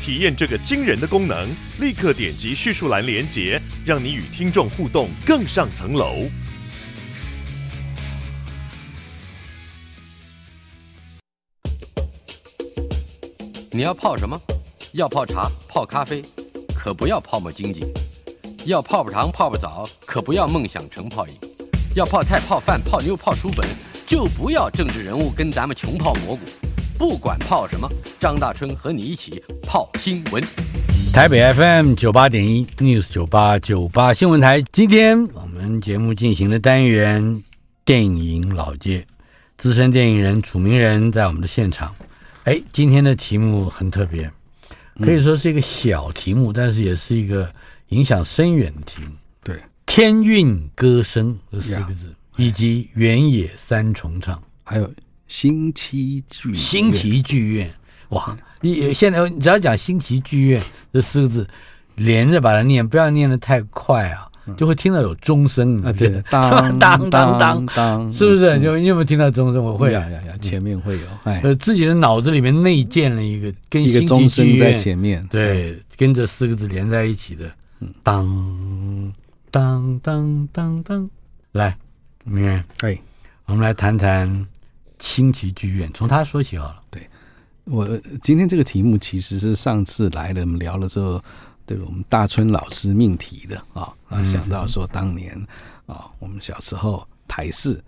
[0.00, 1.48] 体验这个惊人的功能，
[1.80, 6.28] 立刻点击叙述栏连接，让你与听众互动更上层楼。
[13.70, 14.40] 你要泡什么？
[14.94, 16.22] 要泡茶、泡咖啡，
[16.74, 17.82] 可不要泡沫经济；
[18.64, 21.34] 要泡泡糖、泡泡澡，可不要梦想成泡影；
[21.94, 23.68] 要泡菜、泡饭、泡妞、泡书本，
[24.06, 26.67] 就不要政治人物跟咱们穷泡蘑菇。
[26.98, 27.88] 不管泡什么，
[28.18, 30.42] 张大春和你一起泡新闻。
[31.12, 37.44] 台北 FM 九八点一 News 九八九八新闻台，今天我们节目进行的单元
[37.84, 39.06] 电影老街，
[39.56, 41.94] 资深电影人楚名人在我们的现场。
[42.42, 44.28] 哎，今天的题目很特别，
[45.00, 47.48] 可以说是一个小题目，嗯、但是也是一个
[47.90, 49.12] 影响深远的题目。
[49.44, 49.56] 对，
[49.86, 54.92] 天韵歌声这四个字，以及原野三重唱，还有
[55.28, 57.70] 星期剧新奇剧院。
[58.08, 60.60] 哇，你现在你只要讲新奇剧院
[60.92, 61.46] 这四个字，
[61.94, 64.24] 连着把它念，不要念的太快啊。
[64.56, 68.58] 就会听到有钟声啊，对，当当当当当，是不是？
[68.60, 69.62] 就你有没有听到钟声？
[69.62, 77.44] 我会呀呀呀，前面会有，呃，自己的脑子里面内建了一个跟一个钟声在前面，对，跟这四个字连在一起的，
[78.02, 79.12] 当
[79.50, 81.10] 当当当当，
[81.52, 81.76] 来，
[82.24, 82.98] 明人，哎，
[83.44, 84.46] 我们来谈谈
[84.98, 86.80] 星期剧院，从他说起好了。
[86.90, 87.02] 对，
[87.64, 87.86] 我
[88.22, 91.22] 今天这个题目其实是上次来了，我们聊了之后。
[91.68, 95.38] 这个我们大春老师命题的啊，啊，想到说当年
[95.84, 97.78] 啊，我们小时候台视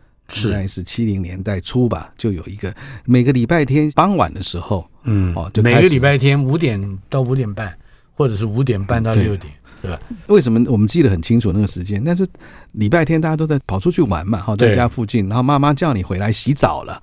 [0.45, 2.77] 应该是七零年代初吧，就有一个
[3.07, 7.75] 每个礼拜天傍晚的时候，嗯，哦，就每个礼拜天五点到五点半，
[8.13, 9.51] 或者是五点半到六点，
[9.83, 9.99] 对吧？
[10.27, 12.03] 为什么我们记得很清楚那个时间？
[12.05, 12.27] 但是
[12.73, 17.03] 礼拜天大家都在跑出去玩嘛，哈，在家附近，然后妈妈叫你回来洗澡了。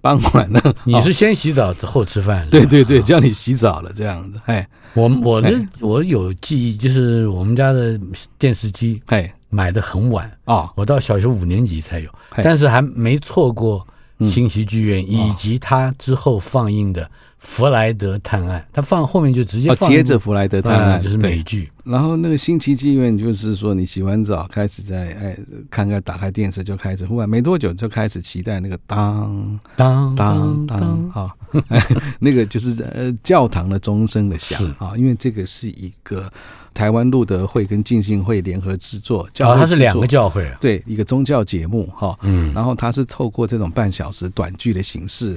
[0.00, 2.46] 傍晚呢， 你是先洗澡之后吃饭？
[2.52, 4.40] 对对对，叫你洗澡了这样子。
[4.46, 7.98] 哎，我我的我有记忆，就是我们家的
[8.38, 13.84] 电视机，哎，买的很晚啊，我到小学五年级才有，但是还没错过
[14.20, 17.10] 新喜剧院以及它之后放映的。
[17.48, 21.68] 弗莱德探案，他放后面就直接放、哦、接着弗莱德探案、嗯、就是美剧。
[21.82, 25.36] 然后那个星期妓院就是说，你洗完澡开始在哎
[25.70, 31.34] 看看，打开电视就开始，忽然没多久就开始期待那个当当当当啊，
[32.20, 36.30] 那个就是呃教堂的钟声的响啊，因为这个是一个。
[36.74, 45.36] 台湾路德会跟浸信会联合制作，教它是两个教会啊，对，一个宗教节目哈，嗯，然后它是透过这种半小时短剧的形式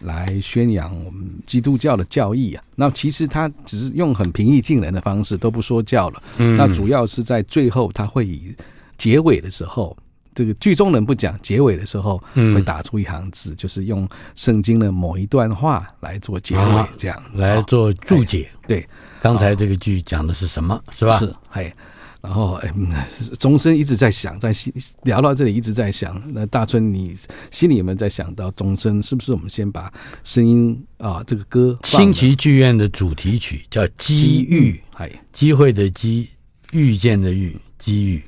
[0.00, 2.62] 来宣扬我们基督教的教义啊。
[2.74, 6.22] 那其实它只是用很平易近人的方式，都不说教了。
[6.36, 8.54] 嗯，那主要是在最后，他会以
[8.98, 9.96] 结尾的时候，
[10.34, 17.22] 这个剧中人不讲，结尾的时候会打出一行字，就是用圣经的某一段话来做结尾，这样。
[17.34, 18.86] 来做注解，对。
[19.22, 20.82] 刚才这个剧讲的是什么？
[20.98, 21.16] 是吧？
[21.20, 21.72] 是，哎，
[22.20, 22.74] 然后哎，
[23.38, 24.72] 钟声一直在响，在心
[25.04, 26.20] 聊到这里一直在响。
[26.34, 27.16] 那大春，你
[27.52, 29.00] 心里有没有在想到钟声？
[29.00, 29.92] 是不是我们先把
[30.24, 31.78] 声音啊，这个歌？
[31.84, 36.28] 新奇剧院的主题曲叫《机遇》，哎，机会的机，
[36.72, 38.20] 遇见的遇，机遇。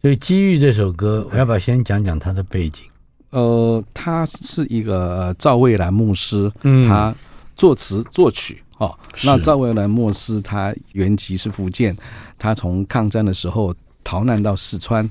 [0.00, 2.84] 所以《机遇》这首歌，我要不要先讲讲它的背景？
[3.30, 7.12] 呃，他是一个赵蔚兰牧师，嗯，他
[7.56, 8.62] 作词作曲。
[8.78, 11.96] 哦，那赵薇兰莫斯他原籍是福建，
[12.38, 15.08] 他从抗战的时候逃难到四川，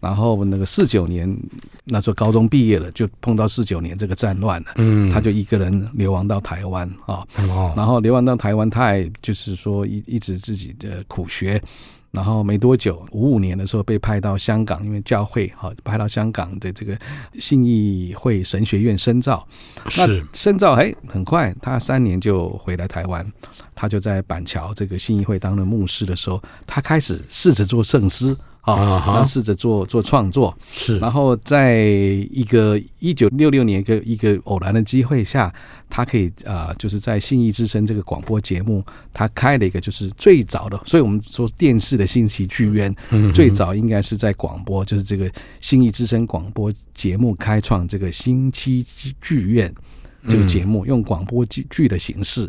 [0.00, 1.34] 然后那个四九年
[1.84, 11.62] 那时候高中毕业了，就碰到四九年这个战乱了，嗯，他就一个人流亡到台湾啊，哦，然后流亡到台湾，他也就是说一一直自己的苦学。
[12.14, 16.96] 然后没多久，五五年的时候被派到香港，因为教会哈派到香港的这个
[17.40, 19.46] 信义会神学院深造。
[19.96, 23.26] 那深造哎，很快他三年就回来台湾，
[23.74, 28.36] 他就在板桥这个信义会当了牧师的时候，他开始试着做圣诗。
[28.64, 31.80] 啊，然后试着做做创作，是，然后在
[32.30, 35.52] 一个一九六六年一个一个偶然的机会下，
[35.88, 45.30] 他可以啊、呃，就是在信义之声这个广播节目，他开了一个就是最早的，所以我们说电视的信息剧院，嗯，最早应该是在广播，就是这个
[45.60, 48.84] 信义之声广播节目开创这个星期
[49.20, 49.72] 剧院
[50.28, 52.48] 这个节目，用广播剧剧的形式。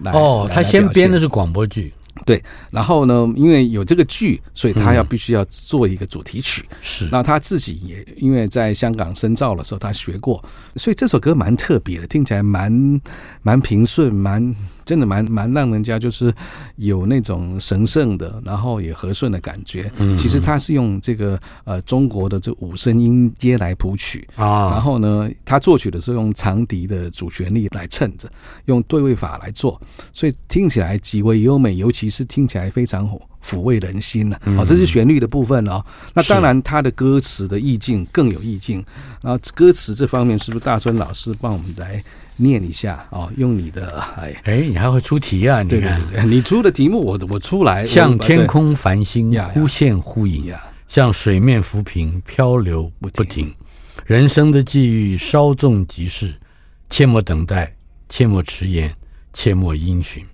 [0.00, 1.18] 来哦，他先编的。
[1.18, 1.90] 是广播剧，
[2.26, 2.42] 对，
[2.72, 6.64] 然后呢，因为有这个剧，所以他要必须要做一个主题曲。
[6.82, 10.44] 是，那他自己也因为在香港深造的时候，他学过，
[10.74, 13.00] 所以这首歌蛮特别的，听起来蛮
[13.42, 14.54] 蛮平顺，蛮
[14.86, 16.32] 真的蛮蛮让人家就是
[16.76, 19.92] 有那种神圣的，然后也和顺的感觉。
[19.98, 28.30] 嗯，其实他是用这个呃中国的这五声音阶来谱曲啊，然后呢，他作曲的时候用长笛的主旋律来衬着，
[28.66, 29.78] 用对位法来做，
[30.12, 33.10] 所以听起来极为优美，尤其是听起来非常
[33.44, 34.38] 抚慰人心呢。
[34.56, 35.84] 哦，这是旋律的部分哦。
[36.14, 38.84] 那当然，他的歌词的意境更有意境。
[39.20, 42.02] 然后歌词这方面，是不是大春老师帮我们来？
[42.36, 45.62] 念一下哦，用你的哎哎，你还会出题啊？
[45.62, 50.52] 你对对对，你出的题目我我出来，像天空繁星忽现忽隐，
[50.88, 53.52] 像水面浮萍漂流不停。
[54.04, 56.34] 人生的际遇稍纵即逝，
[56.90, 57.74] 切莫等待，
[58.08, 58.94] 切莫迟延，
[59.32, 60.24] 切莫因循。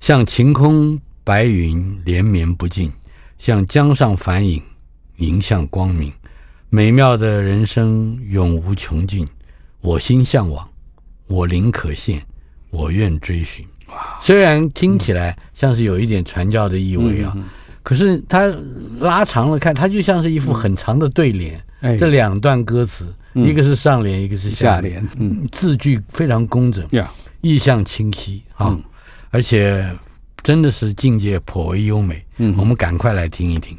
[0.00, 2.90] 像晴空白云连绵不尽，
[3.38, 4.60] 像江上繁影
[5.18, 6.12] 迎向光明。
[6.70, 9.28] 美妙的人生永无穷尽，
[9.80, 10.68] 我心向往。
[11.32, 12.22] 我灵可现，
[12.68, 13.64] 我愿追寻。
[14.20, 17.34] 虽然听起来像是有一点传教的意味啊，
[17.82, 18.54] 可是它
[19.00, 21.58] 拉长了看，它就像是一副很长的对联。
[21.98, 25.04] 这两段歌词，一个是上联，一个是下联，
[25.50, 26.86] 字句非常工整，
[27.40, 28.78] 意象清晰啊，
[29.30, 29.90] 而且
[30.42, 32.22] 真的是境界颇为优美。
[32.58, 33.76] 我们赶快来听一听。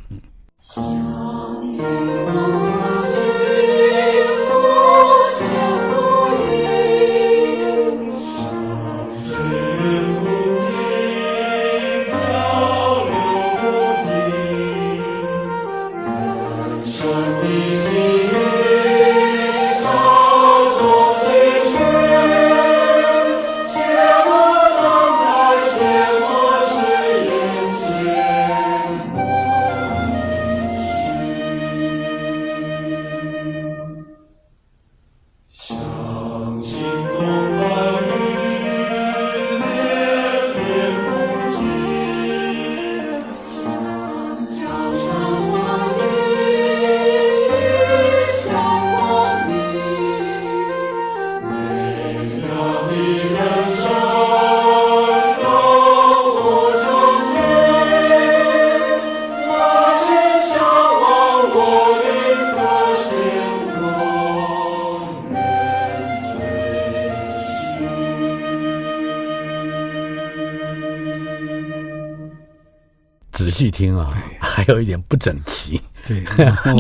[73.50, 75.82] 细听啊，还有一点不整齐。
[76.06, 76.76] 对，然后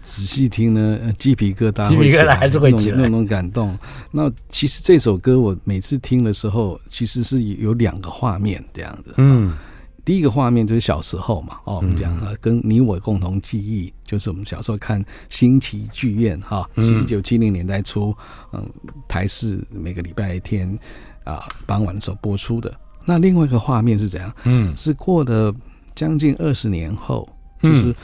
[0.00, 3.76] 仔细听呢，鸡皮疙瘩，鸡皮疙瘩还是会起来那种感动。
[4.10, 9.14] 那其实这首歌我每次听的时候，其实是有两个画面这样子。
[9.16, 9.56] 嗯，
[10.04, 18.14] 第一个画面就是小时候嘛，哦，我们讲啊，跟你我共同记忆，就是我们小时候看新奇剧院哈，一九七零年代初，
[18.52, 18.64] 嗯，
[19.08, 20.78] 台视每个礼拜天
[21.24, 22.72] 啊傍晚的时候播出的。
[23.04, 24.32] 那另外一个画面是怎样？
[24.44, 25.52] 嗯，是过的。
[25.94, 27.28] 将近二十年后，
[27.62, 27.94] 就是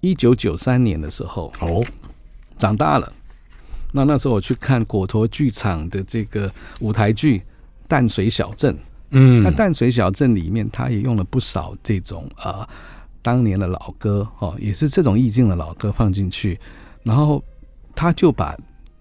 [0.00, 1.84] 一九九三年的时候，哦，
[2.58, 3.12] 长大了。
[3.92, 6.50] 那那时候我去看果陀剧场的这个
[6.80, 7.38] 舞台剧
[7.86, 8.74] 《淡水小镇》，
[9.10, 12.68] 嗯，那《淡水小镇》里面，他也用了不少这种啊
[13.20, 16.58] 当年的老歌哦，也是这种意境的老歌放进去，
[17.02, 17.44] 然后
[17.94, 18.56] 他就把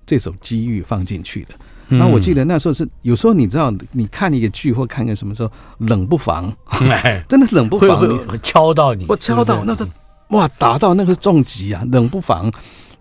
[0.06, 1.56] 这首机遇放进去了。
[1.92, 6.52] 那我记得那时候是有时候你知道，你看一个剧或看个什么时候冷不防，
[7.28, 8.00] 真的冷不防。
[8.00, 9.86] 会会敲到你，我敲到那是
[10.30, 12.52] 哇打到那个重击啊，冷不防。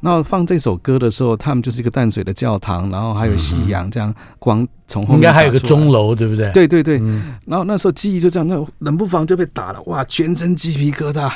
[0.00, 6.50] 然后放这首歌的时候，他们就是一个淡水的教堂，然后还有夕阳这样光从后面，应该还有个钟楼，对不对？
[6.52, 6.98] 对对对。
[7.46, 11.30] 然后那时候记忆就这样，那冷不防就被打了，哇，全身鸡皮疙瘩，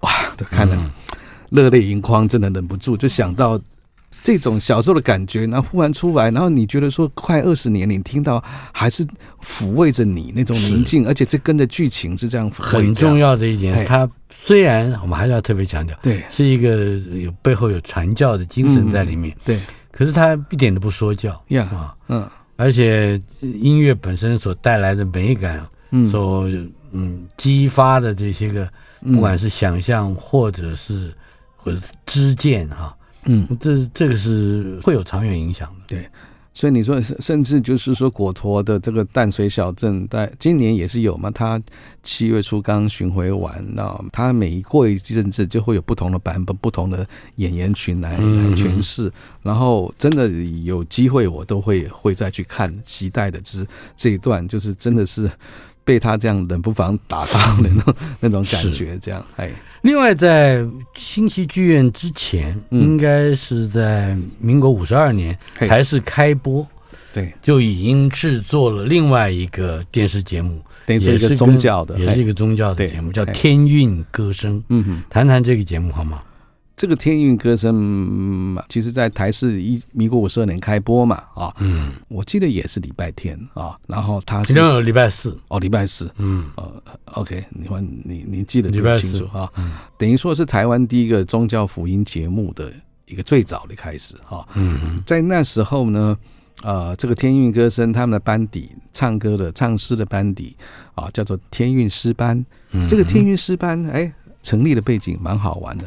[0.00, 0.90] 哇，都看了。
[1.50, 3.60] 热泪盈眶，真的忍不住就想到。
[4.24, 9.06] 这种小时候的感觉，然后忽然出来，然后你觉得说快二十年，你听到还是
[9.42, 12.50] 抚慰着你那种宁静，而且这跟着剧情是这样。
[12.50, 19.60] 很重要的一点，它虽然我们还是要特别强调，对，是一个有背后有传教的精神在里面，对。
[19.92, 22.26] 可是它一点都不说教呀，啊，嗯，
[22.56, 26.48] 而且音乐本身所带来的美感，嗯，所
[26.92, 28.66] 嗯激发的这些个，
[29.02, 31.12] 不管是想象或者是
[31.56, 32.96] 或者是知见哈。
[33.26, 35.84] 嗯，这这个是会有长远影响的。
[35.86, 36.08] 对，
[36.52, 41.30] 所以你说，甚至就是说，果陀的这个淡水小镇，在今年也是有嘛？
[41.30, 41.60] 他
[42.02, 49.10] 七月初刚巡回完，那他每过一阵子就会有不同的版本、不同的演员群来来诠释。
[49.42, 50.28] 然后真的
[50.62, 53.66] 有机会，我都会会再去看，期待的是
[53.96, 55.30] 这一段，就是真的是
[55.84, 59.50] 被他这样冷不防打到的那种 那种感觉，这样哎。
[59.82, 60.64] 另外，在
[60.94, 66.66] 新奇剧院之前，嗯、应该是在民国五十二年，还是开播，
[67.12, 74.58] 对，就已经制作了另外一个电视节目，也是一个宗教的，也是一个宗教的节目，叫《天韵歌声》。
[74.70, 76.22] 嗯哼，谈谈这个节目好吗？
[76.76, 84.52] 这个天韵歌声，其实，在台视一民国五十二年开播嘛，啊，嗯，我记得也是礼拜天啊，然后他是
[84.82, 85.38] 礼拜四？
[85.46, 89.48] 哦，礼拜四，嗯，呃，OK，你换你你记得就清楚啊，
[89.96, 92.72] 等于说是台湾第一个宗教福音节目的
[93.06, 96.18] 一个最早的开始哈，嗯，在那时候呢，
[96.64, 100.56] 呃，这个天韵歌声他们的班底唱歌的唱诗的班底
[100.96, 102.44] 啊，叫做天韵诗班，
[102.88, 104.12] 这个天韵诗班哎，
[104.42, 105.84] 成立的背景蛮好玩的。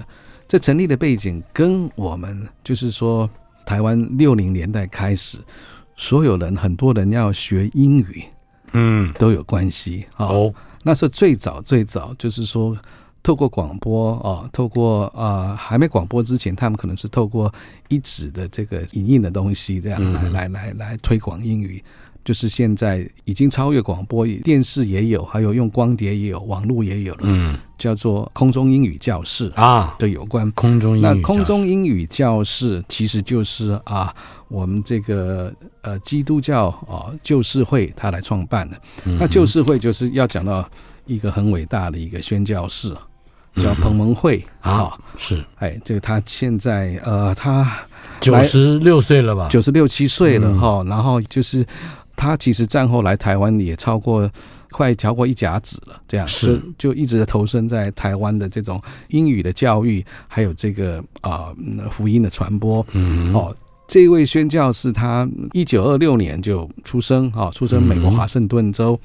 [0.48, 3.30] 这成立的背景跟我们就是说，
[3.66, 5.40] 台湾六零年代开始，
[5.96, 8.24] 所有人很多人要学英语，
[8.72, 10.54] 嗯，都有关系哦。
[10.84, 12.78] 那是最早最早，就是说
[13.22, 17.54] 透过广播啊，透过啊还没广播之前，他们可能是透过
[17.90, 21.84] 一纸的这个影印的东西，这样来来来来推广英语。
[22.28, 27.22] 就是现在已经超越广播，电视也有，还有用光碟也有，网络也有了。
[27.24, 31.02] 嗯，叫做空中英语教室啊，的有关空中英语。
[31.02, 34.14] 那空中英语教室其实就是啊，
[34.50, 35.54] 我们这个
[35.84, 38.78] 呃基督教啊救世会他来创办的。
[39.06, 40.70] 那救世会就是要讲到
[41.06, 42.94] 一个很伟大的一个宣教士，
[43.56, 47.72] 叫彭蒙惠啊，是哎，这个他现在呃他
[48.20, 49.48] 九十六岁了吧？
[49.50, 51.66] 九十六七岁了哈，然后就是。
[52.18, 54.30] 他其实战后来台湾也超过
[54.72, 56.28] 快超过一甲子了，这样。
[56.28, 56.62] 是。
[56.78, 62.86] 就一直投身在台湾的这种英语的教育，还有这个啊、呃、福音的传播。
[62.92, 63.56] 嗯，哦，
[63.88, 69.00] 这位宣教士他一九二六年就出生啊，出生美国华盛顿州。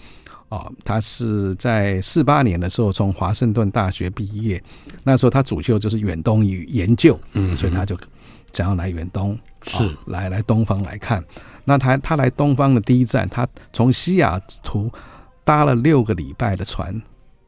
[0.49, 4.62] 啊，他是在四八年的时候从华盛顿大学毕业，
[5.02, 7.97] 那时候他主修就是远东语研究，嗯，所以他就
[8.52, 9.90] 想要来远东，是。
[10.04, 11.25] 来来东方来看。
[11.64, 14.90] 那他他来东方的第一站，他从西雅图
[15.45, 17.00] 搭了六个礼拜的船，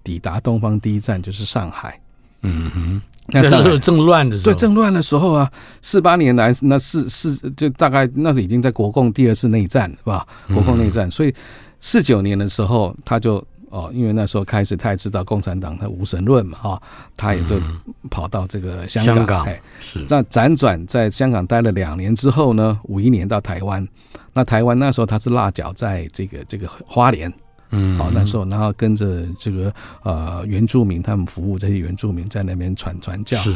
[0.03, 1.99] 抵达东方第一站就是上海。
[2.43, 5.51] 嗯哼，那时候正乱的时候，对，正乱的时候啊，
[5.83, 10.27] 四八年来那是是就大概那是已经在国共第二次内战是吧？
[10.49, 11.35] 国共内战，所以
[11.81, 13.45] 四九年的时候他就。
[13.75, 16.83] 哦，因为那时候开始，他也知道共产党他无神论嘛，哈，
[17.17, 17.61] 他也就
[18.09, 20.07] 跑到这个香港，嗯、香港哎，是。
[20.09, 23.85] 那辗转在香港待了两年之后呢，五一年到台湾，
[24.33, 27.33] 那台湾那时候他是落脚在这个这个花莲，
[27.71, 33.53] 嗯，好，那时候然后跟着这个呃原住民他们服务这些原住民在那边传传教，是，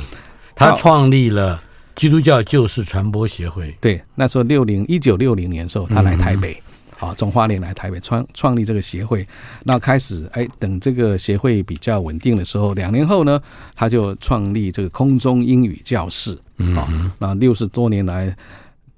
[0.57, 1.63] 他创立了
[1.95, 6.55] 基督教救世传播协会，对，那时候六零一九六零年的时候他来台北。
[6.55, 6.63] 嗯
[6.99, 9.25] 好，从花莲来台北创创立这个协会，
[9.63, 13.41] 那开始哎，等这个协会比较稳定的时候，两年后呢，
[13.77, 16.37] 他就创立这个空中英语教室。
[16.57, 16.89] 嗯，好，
[17.21, 18.37] 那六十多年来，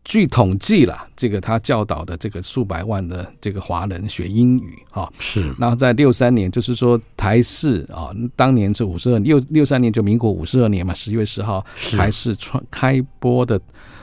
[0.03, 4.79] 据统计了，这个他教导的这个数百万的这个华人学英语。
[4.91, 5.55] 哈，是。
[5.59, 11.63] 然后在六三年，就是说台视啊，当年是五十二六六三年就民国五十二年嘛，十月十号
[11.99, 13.61] 台视创开播的。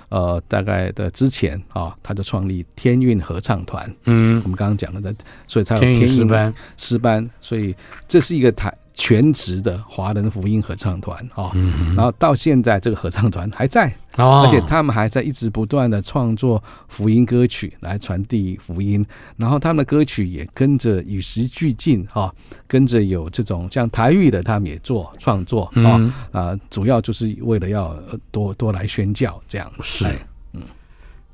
[0.09, 3.93] 呃，大概的之前啊，他就创立天韵合唱团。
[4.05, 5.13] 嗯，我们刚刚讲了的，
[5.45, 6.53] 所以才有天韵诗班。
[6.77, 7.75] 诗班，所以
[8.07, 11.51] 这是一个台全职的华人福音合唱团啊。
[11.55, 13.93] 嗯，然后到现在，这个合唱团还在。
[14.17, 19.05] 哦，而且他们还在一直不断的创作福音歌曲来传递福音，
[19.37, 22.33] 然后他们的歌曲也跟着与时俱进哈，
[22.67, 27.95] 跟着有这种像台语的，他们也做创作啊啊、嗯呃，主要就是为了要
[28.31, 29.71] 多多来宣教这样。
[29.81, 30.05] 是，
[30.53, 30.61] 嗯，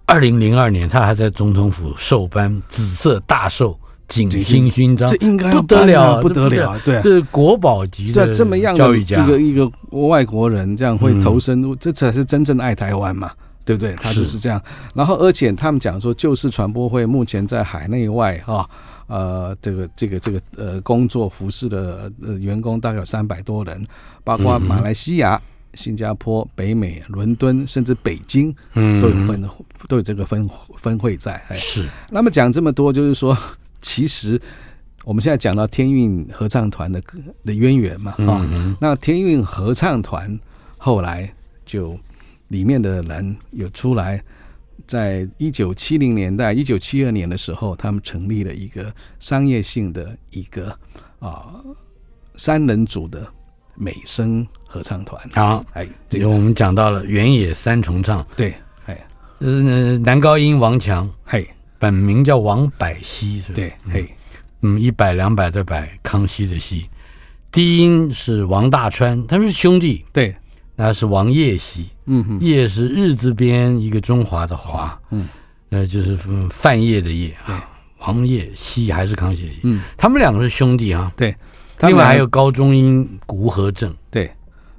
[0.06, 3.78] 二零零二年他还在总统府授颁紫色大綬。
[4.14, 9.70] 景星勋章，这应该不得了，不得了，对，这是国宝级的这么样的一个一个
[10.08, 13.32] 外国人这样会投身，这才是真正爱台湾嘛，
[13.66, 13.96] 对不对？
[13.96, 14.62] 他就是这样。
[14.94, 18.70] 然后，而且他们讲说，救世传播会目前在海内外哈，
[19.08, 23.84] 呃，这个这个这个呃工作服饰的呃员工大概有三百多人，
[24.24, 25.42] 包括马来西亚、
[25.74, 29.42] 新加坡、北美、伦敦，甚至北京，嗯，都有分
[29.88, 31.42] 都有这个分分会在。
[31.48, 31.88] 哎是。
[32.12, 33.36] 那么讲这么多，就是说。
[33.84, 34.42] 其实
[35.04, 37.00] 我们现在讲到天韵合唱团的
[37.46, 40.40] 的渊源嘛，啊，那天韵合唱团
[40.78, 41.32] 后来
[41.66, 41.96] 就
[42.48, 44.24] 里面的人有出来
[44.88, 50.78] 在一九七零年代，一九七二年的时候，他们成立了一个商业性的一个
[51.20, 51.62] 啊
[52.36, 53.26] 三人组的
[53.76, 55.22] 美声合唱团。
[55.34, 56.30] 好，哎，这个。
[56.30, 58.54] 我们讲到了原野三重唱，对，
[58.86, 59.08] 哎，
[59.40, 61.48] 呃，男高音王强，嘿，
[61.84, 63.56] 本名叫王百熙，是吧？
[63.56, 64.16] 对，嘿，
[64.62, 66.86] 嗯，一百两百的百，康熙的熙，
[67.52, 70.34] 低音是王大川，他们是兄弟，对。
[70.76, 75.28] 那是王叶熙，嗯哼，叶是日字边一个中华的华，嗯，
[75.68, 76.18] 那就是
[76.50, 77.70] 范叶的叶啊。
[78.00, 81.12] 王叶熙还是康熙熙，嗯，他们两个是兄弟啊。
[81.18, 81.36] 对，
[81.82, 84.32] 另外还有高中音吴和正，对，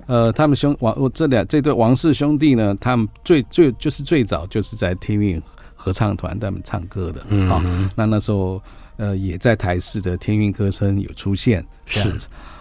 [0.06, 5.40] 呃，他们兄王，我这两这对王氏兄弟呢，他们最最就是最早就是在天韵
[5.84, 7.62] 合唱团他们唱歌的，嗯，好，
[7.94, 8.60] 那那时候
[8.96, 12.10] 呃也在台视的天韵歌声有出现，是。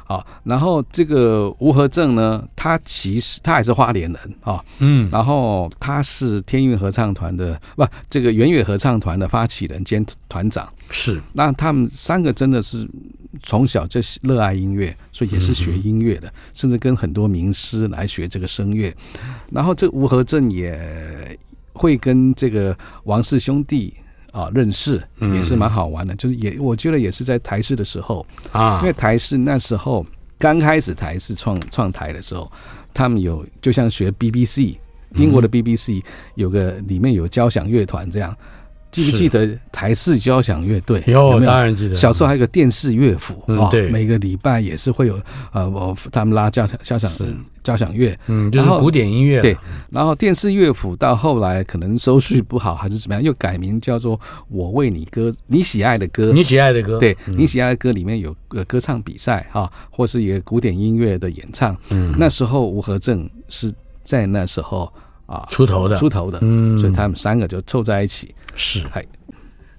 [0.06, 11.22] 好，然后这个吴和正呢，他其实他还是花莲人啊，嗯，然后他是天韵合唱团的不，这个圆月合唱团的发起人兼团长，是。
[11.32, 12.86] 那他们三个真的是
[13.44, 18.94] 从小就热爱音乐，所以也是学音乐的，嗯、甚至跟很多名师来学这个声乐。
[19.52, 21.40] 然后这吴和正也
[21.74, 23.94] 会跟这个王氏兄弟。
[24.34, 30.04] 啊，认识也是蛮好玩的，嗯、就是也我觉得也是在台视的时候啊，因为台视那时候
[30.40, 32.52] 刚开始台视创创台的时候，
[32.96, 34.76] 他们有就像学 BBC
[35.14, 36.02] 英国的 BBC
[36.34, 38.36] 有个里面有交响乐团这样。
[38.94, 41.04] 记不记得台式交响乐队？
[41.08, 41.96] 有，当然记得。
[41.96, 45.20] 小时候还有个电视乐府，啊，对，每个礼拜也是会有，
[45.52, 47.12] 呃，我他们拉交响交响
[47.64, 49.42] 交响乐，嗯，就是古典音乐。
[49.42, 49.58] 对，
[49.90, 61.76] 然后电视乐府到后来可能收视不好还是怎么样，又改名叫做“我为你歌”，你喜爱的歌，你喜爱的歌，对，你喜爱的歌里面有个歌唱比赛哈，或是一个古典音乐的演唱。
[61.90, 63.74] 嗯，那时候吴和正是
[64.04, 64.92] 在那时候。
[65.34, 68.34] 啊，出头的，出头的，嗯，所以他们三个就凑在一起。
[68.56, 68.84] 是，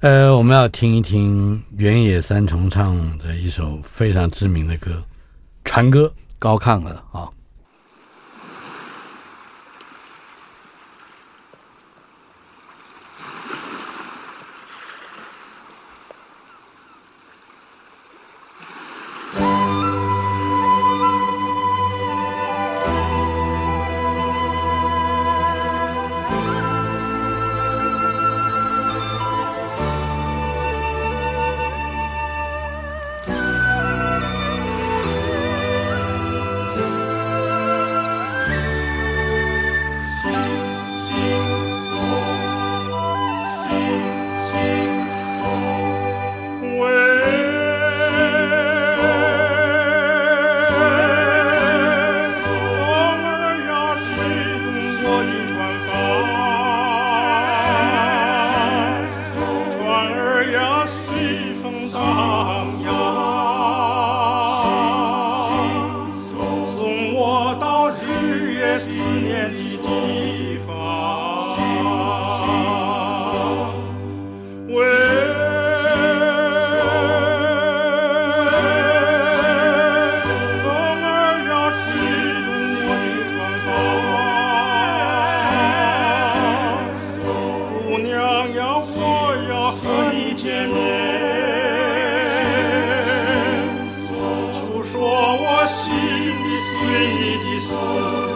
[0.01, 4.91] 呃，我们要听一听原野三重唱的一首非常知名的歌，
[5.65, 6.07] 《船歌》，
[6.39, 7.29] 高亢了啊。
[95.91, 98.34] 永远也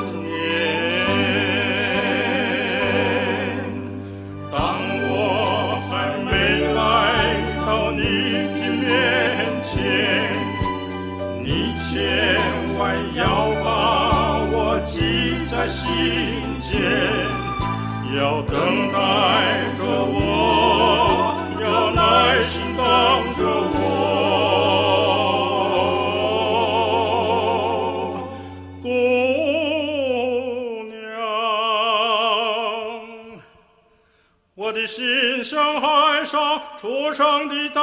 [37.14, 37.80] 上的大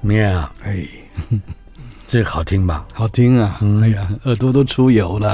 [0.00, 0.86] 明人啊，哎，
[2.06, 2.86] 这个好听吧？
[2.92, 3.58] 好听啊！
[3.60, 5.32] 嗯、哎呀，耳朵都出油了。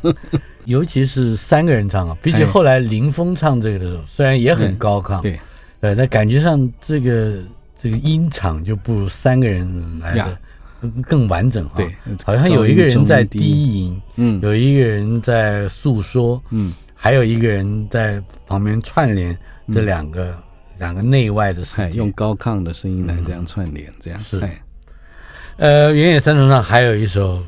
[0.66, 5.38] 尤其是三个人唱啊，比起后来林峰唱这个的时候，虽然也很高亢，对，
[5.80, 7.42] 呃，但感觉上这个
[7.78, 10.38] 这个音场就不如三个人来的
[11.02, 11.72] 更完整啊。
[11.76, 19.36] 对，好像有一个人在低吟，嗯，有一个人在诉说，嗯，还有一个人在旁边串联
[19.72, 20.36] 这两个
[20.78, 24.40] 两个内外的声音，用高亢的声音来这样串联，这样是。
[25.56, 27.38] 呃，原野三重唱还有一首《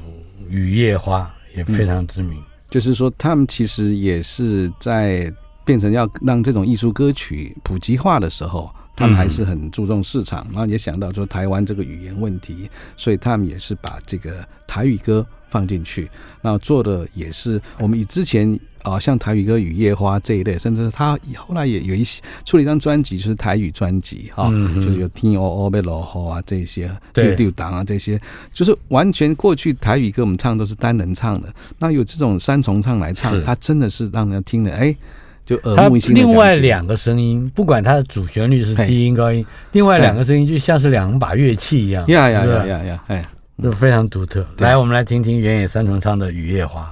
[0.49, 2.43] 雨夜花》也非常知名。
[2.69, 5.33] 就是说，他们其实也是在
[5.64, 16.11] 变成要让这种艺术歌曲普及化的时候，他们还是很注重市场，然后也想到说台湾这个语言问题，所以他们也是把这个台语歌放进去，
[16.43, 18.59] 然后做的也是我们以之前。
[18.83, 28.21] 啊、哦，像台语歌《雨夜花》这一类，甚至他后来也有一些出了一张专辑，就是台语专辑哈，就是有天黑黑要落雨啊这些，丢丢当啊这些，
[28.53, 34.97] 就是完全过去台语歌我们唱都是单人唱的，那有这种三重唱来唱，他真的是让人听了哎，
[35.45, 36.14] 就耳目一新。
[36.14, 43.25] 另外两个声音，不管它的主旋律是低音高音，另外两个声音就像是两把乐器一样，呀呀呀呀呀，哎，
[43.62, 44.47] 就非常独特。
[44.59, 46.83] 来，我们来听听原野三重唱的《雨夜花》。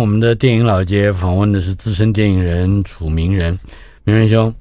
[0.00, 3.56] 我们的电影老街访问的是资深电影人楚明仁，
[4.02, 4.52] 明仁兄，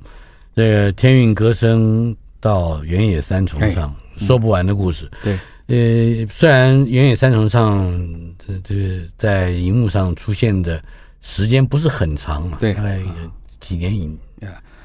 [0.53, 5.09] 这个天韵歌声到原野三重唱，说不完的故事。
[5.23, 5.33] 对，
[5.67, 7.89] 呃，虽然原野三重唱
[8.45, 10.83] 这这个在荧幕上出现的
[11.21, 12.99] 时间不是很长嘛，对，大概
[13.61, 14.13] 几年以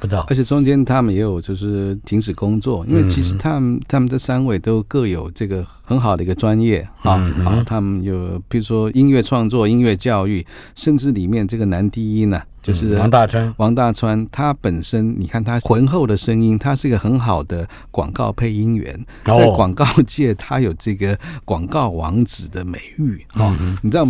[0.04, 5.64] 不到，而且中间他们也有就是停止工作，因为其实他们他们这三位都各有这个。
[5.86, 7.12] 很好的一个专业啊，
[7.44, 10.42] 啊，他们有比如说音乐创作、音乐教育，
[10.74, 13.54] 甚至里面这个男低音呢，就是王大川。
[13.58, 23.54] 王大川他本身，你看他浑厚的声音，他是一个很好的广告配音员，在广告界他有这个广告王子的美誉啊。
[23.82, 24.06] 你知道，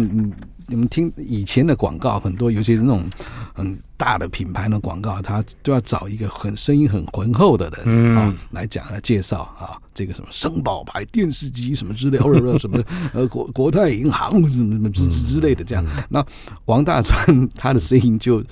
[0.66, 3.04] 你们听以前的广告很多，尤其是那种
[3.52, 15.84] 很大的品牌的广告，他都要找一个很声音很浑厚的人啊、嗯、来讲来介绍啊，这个什么生宝牌电视机什么之类，或者什么 呃国国泰银行什么什么之之类的这样。
[16.08, 16.24] 那
[16.64, 18.42] 王大川他的声音就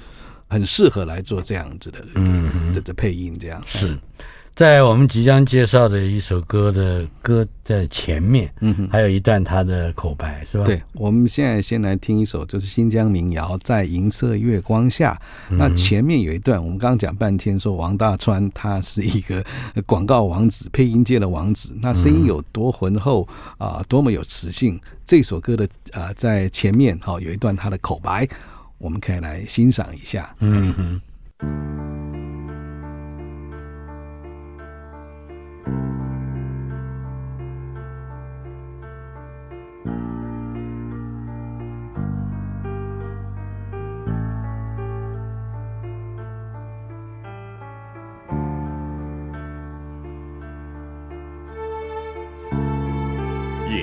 [0.49, 3.63] 很适合来做这样子的，嗯，这这配音这样。
[3.65, 3.99] 是。
[4.55, 10.65] 在我们即将介绍的一首歌的歌的前面，嗯哼，还有一段他的口白，是吧？
[10.65, 15.19] 对，我们现在先来听一首，就是新疆民谣《在银色月光下》。
[15.57, 19.43] 那前面有一段，我们刚刚讲半天，说王大川他是一个
[19.87, 24.79] 广告王子，配音界的王子，那声音有多浑厚啊，多么有磁性。
[25.07, 28.29] 这首歌的啊，在前面哈有一段他的口白，
[28.77, 30.35] 我们可以来欣赏一下。
[30.41, 31.92] 嗯哼。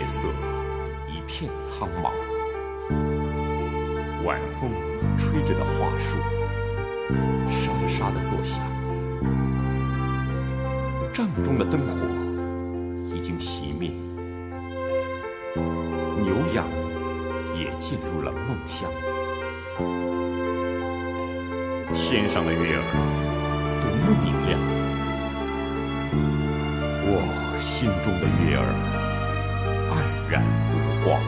[0.10, 0.28] 色
[1.08, 2.10] 一片苍茫，
[4.26, 4.72] 晚风
[5.20, 6.18] 吹着的桦树
[7.48, 8.60] 沙沙的作响，
[11.14, 12.08] 帐中的灯火
[13.16, 13.92] 已经熄灭，
[16.24, 16.66] 牛羊
[17.56, 18.90] 也进入了梦乡，
[21.94, 22.84] 天上的月儿
[23.80, 24.60] 多么明亮，
[27.06, 27.14] 我
[27.60, 28.99] 心中的月儿。
[30.30, 31.20] 然无光，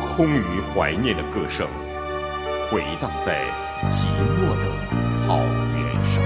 [0.00, 1.68] 空余怀念的歌声
[2.68, 3.44] 回荡在
[3.90, 4.64] 寂寞的
[5.08, 5.38] 草
[5.76, 6.20] 原上，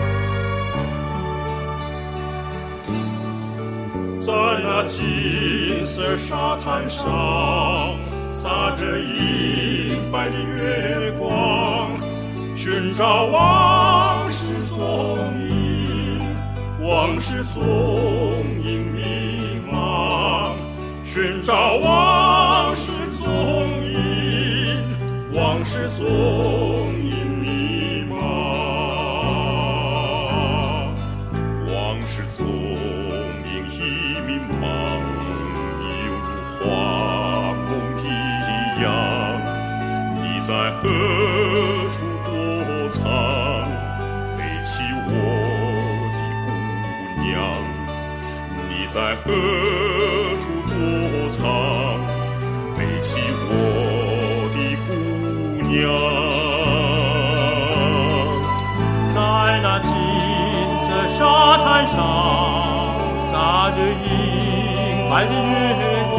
[4.18, 7.94] 在那金色沙滩上
[8.32, 11.90] 洒着银白的月光，
[12.56, 14.76] 寻找往事踪
[15.50, 16.20] 影，
[16.80, 18.55] 往事踪。
[21.26, 23.98] 寻找往事踪影，
[25.34, 26.06] 往事踪
[27.02, 28.14] 影迷茫，
[31.66, 34.64] 往事踪影已迷茫，
[35.82, 36.62] 已犹如花
[37.66, 37.68] 梦
[38.04, 38.06] 一
[38.80, 38.86] 样。
[40.14, 40.80] 你在何
[41.90, 42.30] 处躲
[42.92, 43.02] 藏？
[44.36, 44.70] 背起
[45.08, 45.10] 我
[46.14, 46.48] 的姑
[47.20, 47.34] 娘，
[48.68, 49.26] 你在何？
[61.18, 61.24] 沙
[61.56, 61.96] 滩上，
[63.30, 66.14] 洒着银白的月光，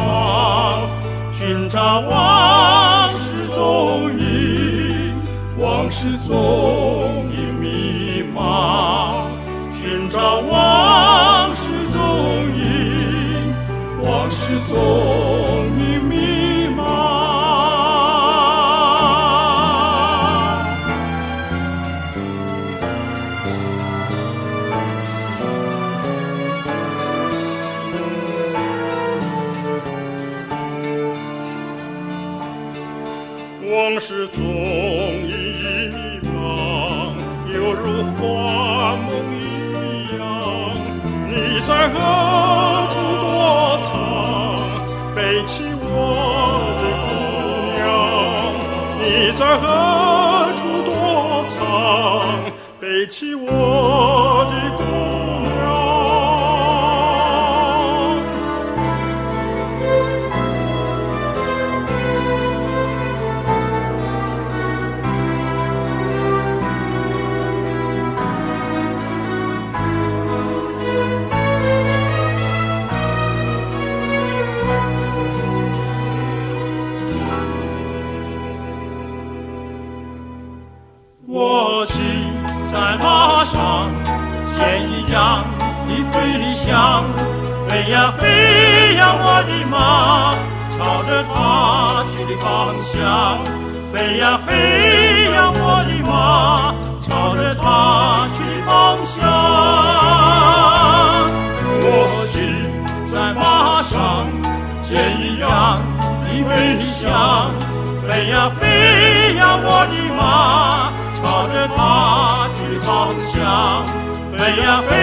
[1.32, 5.14] 寻找往事踪影，
[5.56, 6.32] 往事踪
[7.30, 9.12] 影迷茫，
[9.80, 10.52] 寻找往
[85.08, 85.14] 飞
[86.54, 87.04] 翔，
[87.68, 90.34] 飞呀飞呀，我的马，
[90.76, 92.46] 朝着他去的方
[92.80, 92.88] 向。
[93.90, 94.52] 飞呀飞
[95.32, 97.64] 呀，我的马，朝着他
[98.36, 98.68] 去的方
[99.06, 99.16] 向。
[101.80, 101.86] 我
[102.26, 102.32] 骑
[103.10, 103.40] 在马
[103.82, 103.96] 上，
[104.82, 104.88] 箭
[105.20, 105.46] 一样
[106.24, 106.52] 的飞
[106.84, 106.96] 翔。
[108.06, 110.22] 飞呀飞呀，我的马，
[114.48, 114.96] 飞呀飞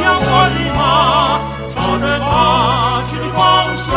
[0.00, 1.38] 呀，我的马
[1.70, 2.24] 朝着他
[3.08, 3.38] 去的方
[3.76, 3.94] 向。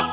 [0.00, 0.08] 啊！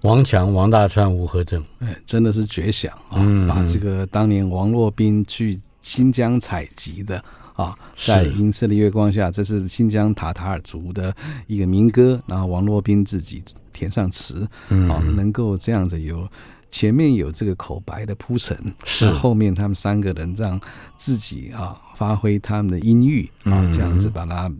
[0.00, 3.20] 王强、王大川、吴和正，哎，真的是绝响啊！
[3.46, 7.22] 把这个当年王洛宾去新疆采集的。
[7.58, 11.14] 啊，在银色的月光下，这是新疆塔塔尔族的
[11.46, 13.42] 一个民歌，然后王洛宾自己
[13.72, 16.26] 填上词，嗯、啊，能够这样子有。
[16.70, 20.60] 前面有这个口白的铺陈，是后面他们三个人让
[20.98, 24.52] 自己啊发挥他们的音域啊，这样子把它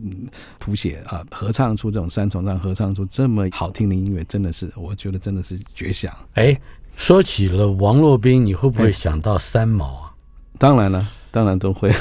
[0.59, 6.11] 谱写啊，合唱出这种三重唱，合唱出这么好听的音乐，真的是我觉得真的是绝响。
[6.33, 6.59] 哎，
[6.97, 10.15] 说起了王洛宾，你会不会想到三毛啊？
[10.59, 11.95] 当然了，当然都会。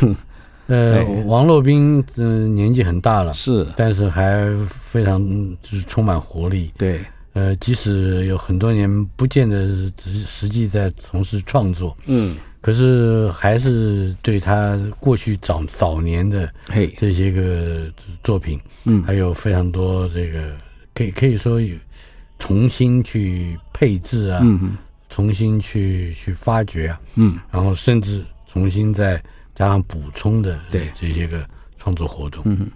[0.68, 5.20] 呃，王洛宾嗯年纪很大了，是，但是还非常
[5.62, 6.72] 就是充满活力。
[6.78, 7.00] 对。
[7.34, 9.68] 呃，即使有很多年不见得
[10.00, 17.86] 实实际在从事创作，嗯，可是还是对他过去早早年的嘿这些个
[18.24, 20.40] 作品，嗯，还有非常多这个
[20.96, 21.76] 可以可以说有
[22.40, 24.76] 重新去配置啊，嗯，
[25.08, 29.22] 重新去去发掘啊，嗯，然后甚至重新再
[29.58, 31.43] 加上补充的对这些个
[31.80, 32.67] 创作活动，嗯。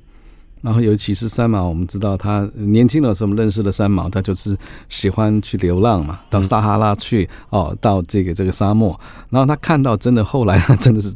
[0.63, 4.55] 然后，尤其是三毛，我们知道他年轻的时候我们认识了三毛，他就是
[4.89, 8.99] 喜欢去流浪嘛，到撒哈拉去哦，到这个这个沙漠。
[9.31, 11.11] 然后他看到，真的后来他真的是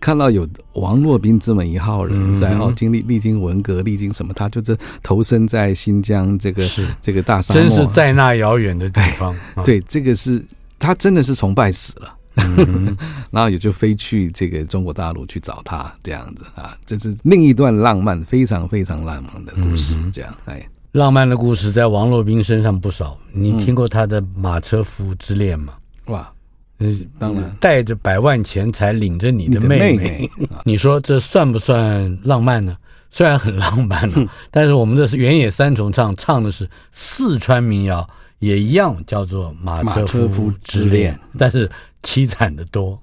[0.00, 9.36] 看到有王洛宾这么一号人在哦，经历历经文革，历经什么，他就是投身在新疆这个是这个大沙漠，真是在那遥远的地方。
[9.62, 10.42] 对，这个是
[10.78, 12.14] 他真的是崇拜死了。
[12.36, 12.96] 嗯、
[13.30, 19.98] 然后也就飞去这个中国大陆去找他，这样子啊，这是另一段浪漫，非常非常浪漫的故事。
[20.12, 23.16] 这样，哎，浪漫的故事在王洛宾身上不少。
[23.32, 25.72] 你听过他的马车夫之恋吗？
[26.06, 26.30] 哇，
[26.78, 30.30] 嗯，当然，带着百万钱财领着你的妹妹，
[30.64, 32.76] 你，说这算不算浪漫呢？
[33.10, 34.10] 虽然很浪漫
[34.50, 38.06] 但是我们这是原野三重唱，唱的是四川民谣，
[38.40, 41.70] 也一样叫做马车夫之恋，但是。
[42.06, 43.02] 凄惨的多。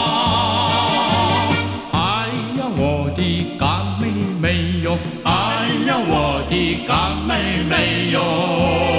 [7.71, 8.90] 没有。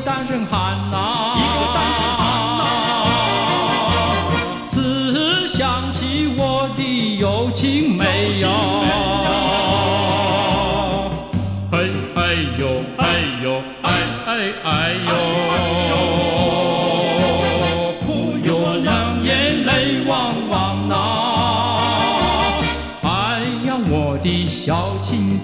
[0.00, 1.23] 单身汉呐。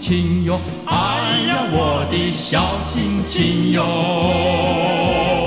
[0.00, 5.39] 亲哟，哎呀，我的小亲亲哟。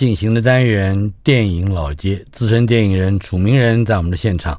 [0.00, 4.58] 进行的单元电影老街，资深电影人楚明仁在我们的现场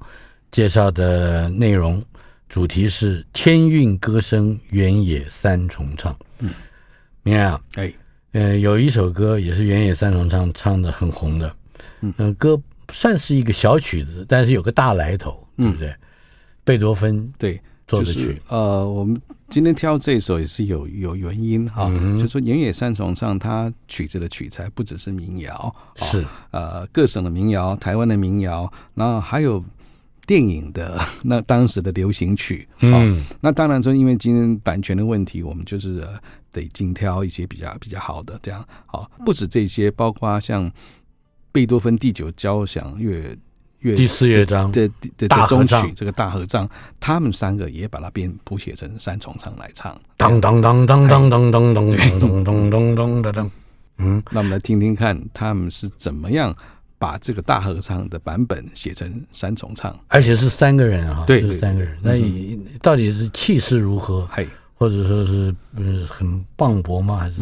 [0.52, 2.00] 介绍的内容，
[2.48, 6.14] 主题是《天韵歌声·原野三重唱》。
[6.38, 6.52] 嗯，
[7.24, 7.92] 明仁啊，哎，
[8.34, 11.56] 呃，有一首歌也是原野三重唱唱的很红的，
[12.02, 12.62] 嗯、呃，歌
[12.92, 15.88] 算是一个小曲子，但是有个大来头，对不对？
[15.88, 16.00] 嗯、
[16.64, 17.60] 贝多芬对。
[18.00, 29.64] 就是呃，我们今天挑这首也是有有原因哈，嗯、就是说《原野三重唱》它曲子的取材不只是民谣，是呃各省的民谣、台湾的民谣，然后还有
[30.26, 36.20] 电影的那当时的流行曲，嗯，那当然说因为今天版权的问题，我们就是、呃、
[36.52, 40.72] 得精挑一些比较比较好的这样，好，不止这些，包括像
[41.52, 43.38] 贝多芬第九交响乐。
[43.82, 46.70] 第四乐章的的的中曲，这个大合唱，
[47.00, 50.00] 他们三个也把它编谱写成三重唱来唱。
[50.18, 53.52] 当当当当当当当当当当当当当。
[53.98, 56.56] 嗯，那我们来听听看，他们是怎么样
[57.00, 61.98] 把这个大合唱的版本写成三重唱，而且是三个人啊，对，是三个人。
[62.02, 62.14] 那
[62.82, 64.28] 到底是气势如何？
[64.32, 67.18] 嘿，或者说是呃很磅礴吗？
[67.18, 67.42] 还是？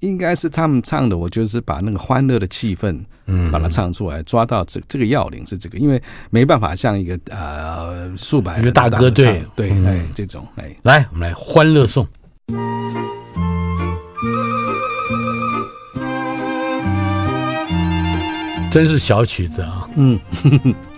[0.00, 12.06] 应该是他们唱的，我就是把那个欢乐的气氛，嗯，把它唱出来，抓到这这个要领是这个，因为没办法像一个呃数百个大歌队，对，哎，这种哎，来，我们来欢乐颂，
[18.70, 20.18] 真是小曲子啊，嗯。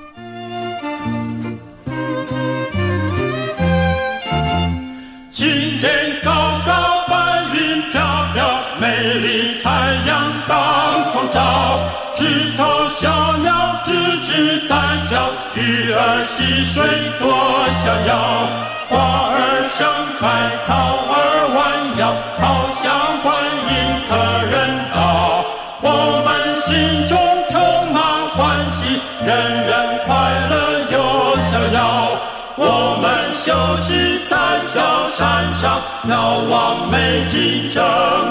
[16.65, 16.85] 水
[17.19, 17.29] 多
[17.83, 18.11] 逍遥，
[18.89, 18.93] 花
[19.33, 19.37] 儿
[19.77, 19.87] 盛
[20.19, 20.27] 开，
[20.63, 20.69] 草
[21.09, 21.15] 儿
[21.55, 21.59] 弯
[21.99, 22.03] 腰，
[22.39, 22.83] 好像
[23.23, 23.29] 欢
[23.69, 23.73] 迎
[24.09, 24.11] 客
[24.47, 24.55] 人
[24.95, 25.45] 到。
[25.83, 26.29] 我们
[26.63, 27.17] 心中
[27.49, 27.61] 充
[27.93, 27.99] 满
[28.37, 28.39] 欢
[28.73, 29.29] 喜，人
[29.67, 29.71] 人
[30.07, 30.11] 快
[30.51, 30.53] 乐
[30.91, 30.97] 又
[31.51, 31.79] 逍遥。
[32.57, 33.47] 我们休
[33.83, 34.37] 息在
[34.67, 37.83] 小山上，眺望美景真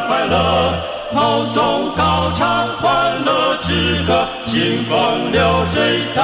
[0.08, 0.74] 快乐，
[1.14, 6.22] 口中高唱欢乐之歌，清风流水在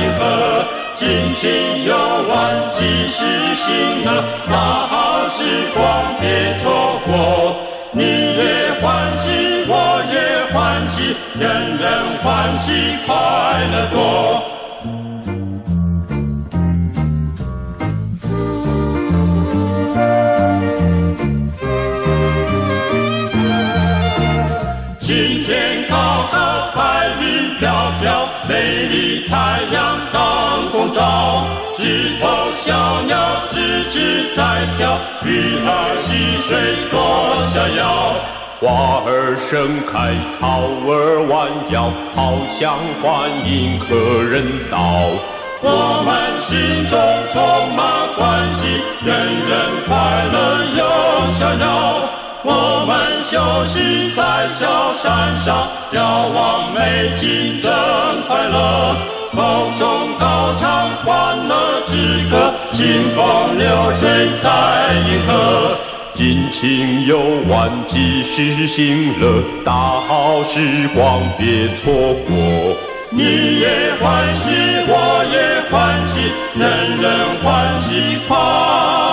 [0.00, 0.64] 银河。
[1.06, 1.94] 尽情游
[2.28, 3.22] 玩，及时
[3.54, 4.56] 行乐，大
[4.88, 7.56] 好时光别错过。
[7.92, 13.14] 你也欢喜，我也欢喜，人人欢喜，快
[13.70, 14.42] 乐多。
[36.56, 36.98] 戏水多
[37.48, 38.14] 逍遥。
[38.58, 43.94] 花儿盛开，草儿弯腰，好像欢迎客
[44.24, 44.78] 人到。
[45.60, 46.98] 我们心中
[47.32, 47.42] 充
[47.74, 47.84] 满
[48.16, 49.92] 欢喜，人人快
[50.32, 50.34] 乐
[50.74, 50.82] 又
[51.34, 51.66] 逍遥。
[52.42, 57.70] 我们休息在小山上，眺望美景真
[58.26, 58.96] 快乐。
[59.34, 63.85] 口中高唱欢乐之歌，清风流，
[66.16, 71.92] 尽情游玩，及时行乐，大好时光别错
[72.26, 72.34] 过。
[73.10, 74.50] 你也欢喜，
[74.88, 79.05] 我也欢喜，人人欢喜，快。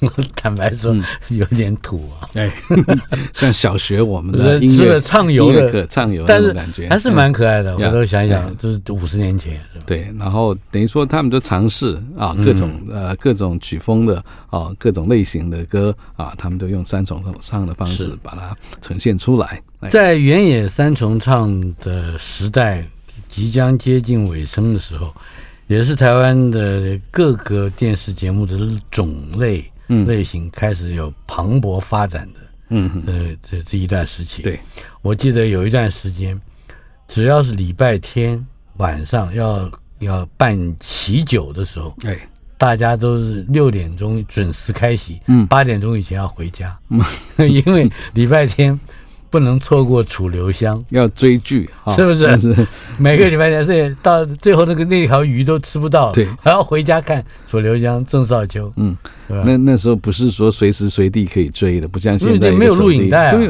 [0.36, 0.94] 坦白说，
[1.30, 2.52] 有点土啊，哎，
[3.34, 7.76] 像小学我们的 音乐畅游的课，唱游但是感觉还是蛮可爱的。
[7.76, 9.84] 我都想一想，就是五十年前是吧？
[9.86, 19.60] 对，然后等于说他们都尝试啊，各种呃各种曲风的啊，各种类型的歌啊，他们都用三重唱的方式把它呈现出来。
[19.90, 22.84] 在原野三重唱的时代
[23.28, 25.12] 即将接近尾声的时候，
[25.66, 28.56] 也是台湾的各个电视节目的
[28.90, 29.64] 种类。
[29.88, 34.60] 嗯，类型开始有蓬勃发展的嗯，呃，这这一段时期，对，
[35.02, 36.40] 我记得有一段时间，
[37.08, 42.18] 只要是礼拜天晚上要要办喜酒的时候，哎，
[42.56, 47.00] 大家都是六点钟准时开席，嗯，八点钟以前要回家，嗯，
[47.50, 48.78] 因为礼拜天。
[49.30, 52.38] 不能错过楚留香，要追剧，是不是？
[52.38, 52.66] 是
[52.98, 58.72] 每个礼拜天，所以到最后那个那条鱼都吃不到，对，还要回家看楚留香、郑少秋。
[58.76, 58.96] 嗯，
[59.28, 63.40] 那那时候不是说随时随地可以追的，不像现在没有录影带啊。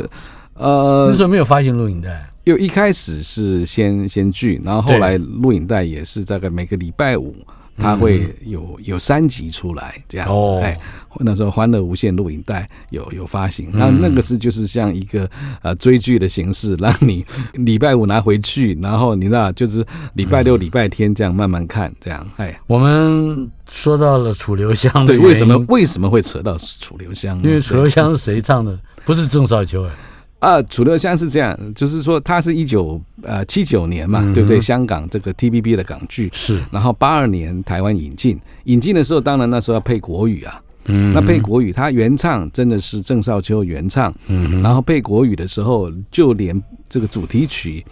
[0.54, 7.34] 呃，那时候没有发行录影带，因为一开始是先先剧，然后后来录影带也是大概每个礼拜五。
[7.78, 10.78] 他会有有三集出来这样子，哦、哎，
[11.20, 15.28] 那时候《欢乐无限》录影带有有发行，那、嗯、那个是就是像一个
[15.62, 17.24] 呃追剧的形式，让你
[17.54, 27.40] 礼拜五拿回去，然后你知道就是礼拜六、礼、嗯、拜天这样慢慢看，这样，哎，我们说到了楚留香，对，为什么为什么会扯到楚留香？
[27.42, 28.78] 因为楚留香是谁唱的？
[29.04, 29.90] 不是郑少秋哎。
[30.38, 34.60] 啊，楚留香是这样，就是说他是一九呃七九年嘛，嗯、对不对？
[34.60, 36.30] 香港这个 TVB 的港剧。
[36.32, 47.84] 是，然后八二年台湾引进，引进的时候当然那时候要配国语啊，嗯，那配国语，他原唱真的是郑少秋原唱，嗯，然后配国语的时候，就连这个主题曲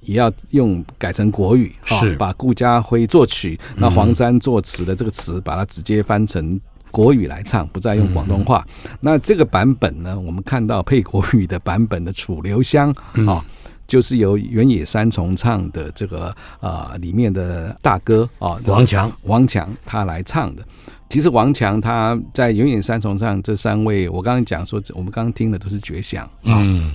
[0.00, 6.60] 也要用改成国语，是、哦、把顾嘉辉作曲，那黄沾作词的这个词，把它直接翻成。
[6.94, 8.64] 国语来唱，不再用广东话。
[8.84, 10.16] 嗯、那这个版本呢？
[10.20, 12.94] 我们看到配国语的版本的《楚留香》
[13.28, 13.44] 啊、
[13.88, 16.28] 就是由原野三重唱的这个
[16.60, 20.64] 啊、呃、里面的大哥啊、哦、王强，王强他来唱的。
[21.08, 26.62] 其实王强他在原野三重唱这三位，我刚刚讲说，我们刚刚听的都是绝响啊。
[26.62, 26.92] 嗯，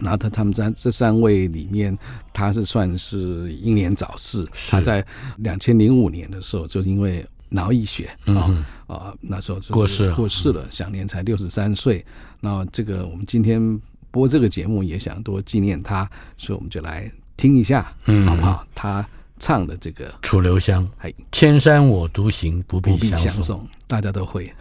[0.00, 1.96] 然后他他们在这三位里面，
[2.32, 4.44] 他是算是英年早逝。
[4.68, 5.04] 他在
[5.36, 12.04] 两千零五年的时候，就因为脑溢血啊啊、那时候过世过世了，享年才六十三岁。
[12.40, 13.80] 那这个我们今天
[14.10, 18.66] 播这个节目也想多纪念他，所以我们就来听一下，嗯，好不好？
[18.74, 19.06] 他
[19.38, 24.52] 唱的这个《楚留香》，哎，千山我独行，不必相送，大家都会。